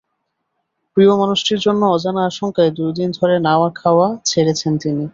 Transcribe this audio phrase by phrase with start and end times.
[0.97, 5.05] প্রিয় মানুষটির জন্য অজানা শঙ্কায় দুই দিন ধরে নাওয়া-খাওয়া ছেড়েছেন তিনি।